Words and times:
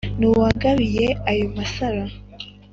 n’uwangabiye 0.19 1.05
ayo 1.29 1.45
masaro 1.55 2.03